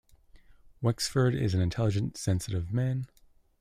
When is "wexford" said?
0.81-1.35